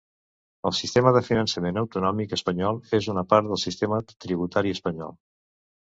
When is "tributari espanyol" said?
4.15-5.19